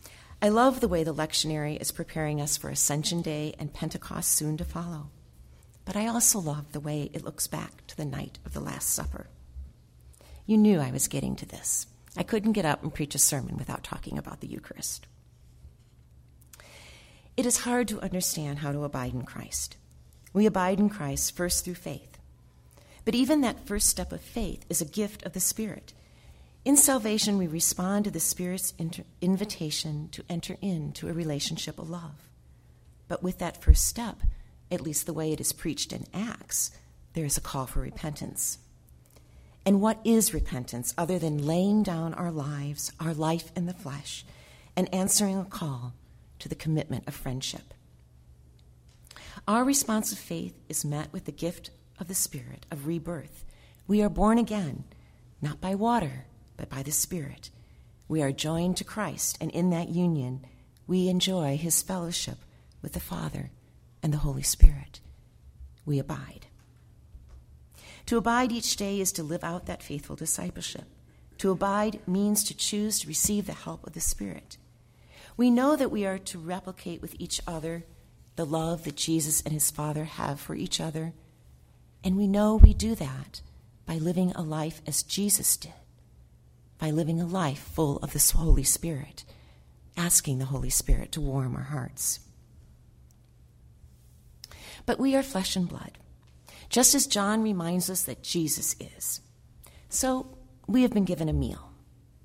I 0.42 0.50
love 0.50 0.80
the 0.80 0.88
way 0.88 1.04
the 1.04 1.14
lectionary 1.14 1.80
is 1.80 1.92
preparing 1.92 2.42
us 2.42 2.58
for 2.58 2.70
Ascension 2.70 3.22
Day 3.22 3.54
and 3.58 3.74
Pentecost 3.74 4.32
soon 4.32 4.58
to 4.58 4.66
follow. 4.66 5.12
But 5.86 5.96
I 5.96 6.08
also 6.08 6.40
love 6.40 6.72
the 6.72 6.80
way 6.80 7.10
it 7.14 7.24
looks 7.24 7.48
back 7.48 7.86
to 7.88 7.98
the 7.98 8.06
night 8.06 8.40
of 8.46 8.54
the 8.54 8.60
Last 8.60 8.90
Supper. 8.90 9.28
You 10.46 10.58
knew 10.58 10.80
I 10.80 10.92
was 10.92 11.08
getting 11.08 11.36
to 11.38 11.46
this. 11.46 11.88
I 12.18 12.24
couldn't 12.24 12.54
get 12.54 12.66
up 12.66 12.84
and 12.84 12.94
preach 12.94 13.16
a 13.16 13.20
sermon 13.20 13.58
without 13.58 13.84
talking 13.84 14.18
about 14.18 14.42
the 14.42 14.48
Eucharist. 14.48 15.08
It 17.38 17.46
is 17.46 17.60
hard 17.60 17.88
to 17.90 18.02
understand 18.02 18.60
how 18.60 18.72
to 18.72 18.84
abide 18.84 19.14
in 19.14 19.24
Christ. 19.24 19.78
We 20.34 20.46
abide 20.46 20.80
in 20.80 20.90
Christ 20.90 21.36
first 21.36 21.66
through 21.66 21.76
faith. 21.76 22.18
But 23.04 23.16
even 23.16 23.42
that 23.42 23.68
first 23.68 23.88
step 23.88 24.12
of 24.12 24.22
faith 24.22 24.66
is 24.70 24.82
a 24.82 24.86
gift 24.86 25.24
of 25.24 25.34
the 25.34 25.40
Spirit 25.40 25.94
in 26.66 26.78
salvation, 26.78 27.38
we 27.38 27.46
respond 27.46 28.06
to 28.06 28.12
the 28.12 28.20
Spirit's 28.20 28.74
inter- 28.80 29.04
invitation 29.22 30.10
to 30.10 30.24
enter 30.28 30.58
into 30.62 31.08
a 31.08 31.14
relationship 31.14 31.78
of 31.78 31.92
love. 31.92 32.28
But 33.08 33.22
with 33.22 33.38
that 33.38 33.62
first 33.62 33.86
step, 33.86 34.18
at 34.72 34.82
least 34.82 35.06
the 35.06 35.14
way 35.14 35.32
it 35.32 35.42
is 35.42 35.54
preached 35.54 35.94
in 35.94 36.06
Acts, 36.14 36.72
there 37.14 37.26
is 37.26 37.38
a 37.38 37.42
call 37.42 37.66
for 37.66 37.80
repentance. 37.80 38.58
And 39.66 39.82
what 39.82 40.00
is 40.04 40.34
repentance 40.34 40.94
other 40.98 41.18
than 41.18 41.46
laying 41.46 41.82
down 41.82 42.14
our 42.14 42.32
lives, 42.32 42.92
our 43.00 43.14
life 43.14 43.52
in 43.56 43.66
the 43.66 43.74
flesh, 43.74 44.26
and 44.76 44.94
answering 44.94 45.40
a 45.40 45.46
call 45.46 45.94
to 46.40 46.50
the 46.50 46.56
commitment 46.56 47.08
of 47.08 47.16
friendship? 47.16 47.74
Our 49.48 49.64
response 49.64 50.12
of 50.12 50.18
faith 50.18 50.60
is 50.70 50.86
met 50.86 51.12
with 51.14 51.26
the 51.26 51.32
gift 51.32 51.70
of 52.00 52.08
the 52.08 52.16
Spirit 52.16 52.66
of 52.72 52.88
rebirth. 52.88 53.46
We 53.88 54.02
are 54.02 54.10
born 54.10 54.38
again, 54.38 54.84
not 55.42 55.62
by 55.62 55.76
water 55.76 56.26
but 56.58 56.70
by 56.70 56.84
the 56.84 56.92
Spirit. 56.92 57.50
We 58.08 58.22
are 58.22 58.32
joined 58.32 58.78
to 58.78 58.84
Christ, 58.84 59.38
and 59.42 59.52
in 59.52 59.72
that 59.72 59.90
union, 59.90 60.46
we 60.88 61.08
enjoy 61.08 61.58
his 61.58 61.82
fellowship 61.82 62.38
with 62.82 62.94
the 62.94 63.00
Father 63.00 63.52
and 64.06 64.14
the 64.14 64.20
Holy 64.20 64.44
Spirit. 64.44 65.00
We 65.84 65.98
abide. 65.98 66.46
To 68.06 68.18
abide 68.18 68.52
each 68.52 68.76
day 68.76 69.02
is 69.02 69.12
to 69.14 69.24
live 69.24 69.44
out 69.44 69.66
that 69.66 69.82
faithful 69.82 70.16
discipleship. 70.16 70.86
To 71.40 71.50
abide 71.50 72.00
means 72.08 72.44
to 72.44 72.56
choose 72.56 73.00
to 73.00 73.08
receive 73.08 73.48
the 73.48 73.54
help 73.54 73.88
of 73.88 73.94
the 73.94 74.00
Spirit. 74.00 74.58
We 75.36 75.50
know 75.50 75.76
that 75.76 75.90
we 75.90 76.06
are 76.06 76.20
to 76.20 76.38
replicate 76.38 77.02
with 77.02 77.16
each 77.18 77.42
other 77.48 77.84
the 78.36 78.46
love 78.46 78.84
that 78.84 78.96
Jesus 78.96 79.42
and 79.42 79.52
his 79.52 79.72
Father 79.72 80.04
have 80.04 80.40
for 80.40 80.54
each 80.54 80.80
other, 80.80 81.14
and 82.04 82.16
we 82.16 82.28
know 82.28 82.56
we 82.56 82.76
do 82.76 82.94
that 82.94 83.42
by 83.88 83.96
living 83.96 84.32
a 84.34 84.44
life 84.44 84.84
as 84.86 85.02
Jesus 85.02 85.58
did 85.58 85.74
by 86.78 86.92
living 86.92 87.22
a 87.22 87.26
life 87.26 87.72
full 87.74 87.98
of 87.98 88.14
the 88.14 88.34
Holy 88.38 88.64
Spirit, 88.64 89.24
asking 89.96 90.40
the 90.40 90.46
Holy 90.46 90.70
Spirit 90.70 91.12
to 91.14 91.22
warm 91.22 91.56
our 91.56 91.64
hearts. 91.64 92.20
But 94.86 95.00
we 95.00 95.16
are 95.16 95.24
flesh 95.24 95.56
and 95.56 95.68
blood, 95.68 95.98
just 96.70 96.94
as 96.94 97.08
John 97.08 97.42
reminds 97.42 97.90
us 97.90 98.04
that 98.04 98.24
Jesus 98.24 98.76
is. 98.80 99.22
So 99.90 100.38
we 100.68 100.82
have 100.84 100.92
been 100.92 101.06
given 101.06 101.30
a 101.30 101.34
meal, 101.34 101.72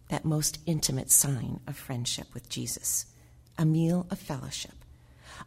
that 0.09 0.25
most 0.25 0.59
intimate 0.67 1.11
sign 1.11 1.61
of 1.67 1.77
friendship 1.77 2.35
with 2.35 2.49
Jesus, 2.49 3.07
a 3.57 3.65
meal 3.65 4.07
of 4.11 4.19
fellowship, 4.19 4.85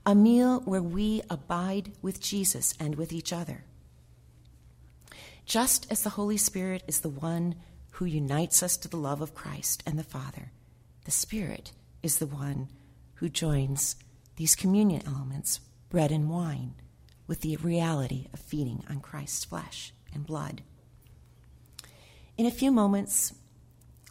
a 0.05 0.15
meal 0.15 0.61
where 0.61 0.81
we 0.81 1.21
abide 1.29 1.91
with 2.01 2.21
Jesus 2.21 2.73
and 2.79 2.95
with 2.95 3.11
each 3.13 3.31
other. 3.31 3.63
Just 5.45 5.91
as 5.91 6.03
the 6.03 6.11
Holy 6.11 6.37
Spirit 6.37 6.83
is 6.87 7.01
the 7.01 7.09
one 7.09 7.55
who 7.91 8.05
unites 8.05 8.63
us 8.63 8.77
to 8.77 8.87
the 8.87 8.97
love 8.97 9.21
of 9.21 9.35
Christ 9.35 9.83
and 9.85 9.99
the 9.99 10.03
Father. 10.03 10.51
The 11.05 11.11
Spirit 11.11 11.73
is 12.01 12.17
the 12.17 12.27
one 12.27 12.69
who 13.15 13.29
joins 13.29 13.95
these 14.37 14.55
communion 14.55 15.03
elements, 15.05 15.59
bread 15.89 16.11
and 16.11 16.29
wine, 16.29 16.73
with 17.27 17.41
the 17.41 17.55
reality 17.57 18.27
of 18.33 18.39
feeding 18.39 18.83
on 18.89 18.99
Christ's 18.99 19.45
flesh 19.45 19.93
and 20.13 20.25
blood. 20.25 20.61
In 22.37 22.45
a 22.45 22.51
few 22.51 22.71
moments, 22.71 23.33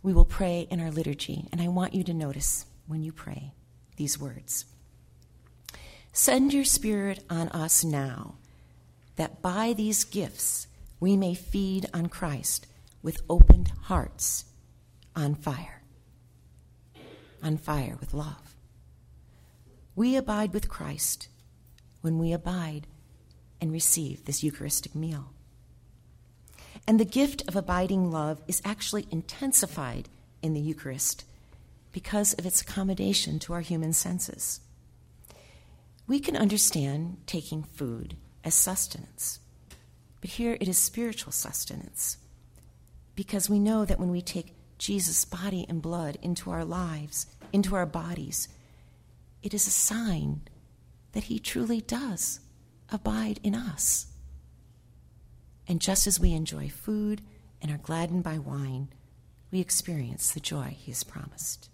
we 0.02 0.12
will 0.12 0.24
pray 0.24 0.66
in 0.70 0.80
our 0.80 0.90
liturgy, 0.90 1.48
and 1.52 1.60
I 1.60 1.68
want 1.68 1.94
you 1.94 2.04
to 2.04 2.14
notice 2.14 2.66
when 2.86 3.02
you 3.02 3.12
pray 3.12 3.52
these 3.96 4.18
words 4.18 4.64
Send 6.12 6.52
your 6.52 6.64
Spirit 6.64 7.24
on 7.30 7.48
us 7.48 7.84
now, 7.84 8.34
that 9.16 9.40
by 9.40 9.72
these 9.72 10.04
gifts 10.04 10.66
we 11.00 11.16
may 11.16 11.34
feed 11.34 11.86
on 11.94 12.06
Christ 12.06 12.66
with 13.02 13.22
opened 13.28 13.72
hearts 13.82 14.44
on 15.16 15.34
fire, 15.34 15.82
on 17.42 17.56
fire 17.56 17.96
with 17.98 18.14
love. 18.14 18.54
We 19.94 20.16
abide 20.16 20.52
with 20.54 20.68
Christ 20.68 21.28
when 22.02 22.18
we 22.18 22.32
abide 22.32 22.86
and 23.62 23.72
receive 23.72 24.24
this 24.24 24.42
Eucharistic 24.42 24.94
meal. 24.94 25.32
And 26.86 26.98
the 26.98 27.04
gift 27.04 27.44
of 27.46 27.54
abiding 27.54 28.10
love 28.10 28.42
is 28.48 28.60
actually 28.64 29.06
intensified 29.10 30.08
in 30.42 30.52
the 30.52 30.60
Eucharist 30.60 31.24
because 31.92 32.32
of 32.34 32.44
its 32.44 32.60
accommodation 32.60 33.38
to 33.38 33.52
our 33.52 33.60
human 33.60 33.92
senses. 33.92 34.60
We 36.08 36.18
can 36.18 36.36
understand 36.36 37.18
taking 37.26 37.62
food 37.62 38.16
as 38.42 38.54
sustenance, 38.54 39.38
but 40.20 40.30
here 40.30 40.58
it 40.60 40.66
is 40.66 40.76
spiritual 40.76 41.30
sustenance 41.30 42.16
because 43.14 43.48
we 43.48 43.60
know 43.60 43.84
that 43.84 44.00
when 44.00 44.10
we 44.10 44.22
take 44.22 44.56
Jesus' 44.78 45.24
body 45.24 45.64
and 45.68 45.80
blood 45.80 46.18
into 46.20 46.50
our 46.50 46.64
lives, 46.64 47.26
into 47.52 47.76
our 47.76 47.86
bodies, 47.86 48.48
it 49.40 49.54
is 49.54 49.68
a 49.68 49.70
sign 49.70 50.40
that 51.12 51.24
he 51.24 51.38
truly 51.38 51.80
does 51.80 52.40
abide 52.92 53.40
in 53.42 53.54
us. 53.54 54.06
And 55.66 55.80
just 55.80 56.06
as 56.06 56.20
we 56.20 56.32
enjoy 56.32 56.68
food 56.68 57.22
and 57.60 57.70
are 57.70 57.78
gladdened 57.78 58.24
by 58.24 58.38
wine, 58.38 58.88
we 59.50 59.60
experience 59.60 60.30
the 60.30 60.40
joy 60.40 60.76
he 60.78 60.90
has 60.90 61.04
promised. 61.04 61.68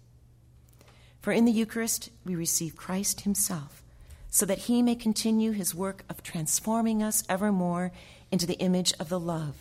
For 1.21 1.31
in 1.31 1.45
the 1.45 1.51
Eucharist, 1.51 2.09
we 2.25 2.35
receive 2.35 2.75
Christ 2.75 3.21
himself, 3.21 3.83
so 4.29 4.45
that 4.45 4.59
he 4.59 4.81
may 4.81 4.95
continue 4.95 5.51
his 5.51 5.73
work 5.73 6.03
of 6.09 6.23
transforming 6.23 7.01
us 7.01 7.23
evermore 7.27 7.91
into 8.31 8.45
the 8.45 8.59
image 8.59 8.93
of 8.99 9.09
the 9.09 9.19
love 9.19 9.55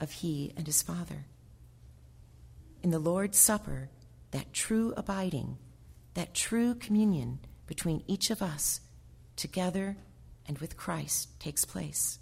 of 0.00 0.10
he 0.10 0.52
and 0.56 0.66
his 0.66 0.82
Father. 0.82 1.26
In 2.82 2.90
the 2.90 2.98
Lord's 2.98 3.38
Supper, 3.38 3.88
that 4.32 4.52
true 4.52 4.92
abiding, 4.96 5.58
that 6.14 6.34
true 6.34 6.74
communion 6.74 7.38
between 7.66 8.02
each 8.06 8.30
of 8.30 8.42
us, 8.42 8.80
together 9.36 9.96
and 10.50 10.58
with 10.58 10.76
Christ, 10.76 11.28
takes 11.38 11.64
place, 11.64 12.18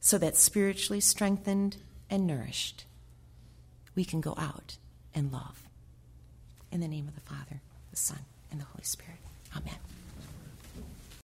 so 0.00 0.18
that 0.18 0.36
spiritually 0.36 0.98
strengthened 0.98 1.76
and 2.10 2.26
nourished, 2.26 2.84
we 3.94 4.04
can 4.04 4.20
go 4.20 4.34
out 4.36 4.76
and 5.14 5.30
love. 5.30 5.62
In 6.72 6.80
the 6.80 6.88
name 6.88 7.06
of 7.06 7.14
the 7.14 7.20
Father, 7.20 7.60
the 7.92 7.96
Son, 7.96 8.18
and 8.50 8.60
the 8.60 8.64
Holy 8.64 8.82
Spirit. 8.82 9.20
Amen. 9.56 9.76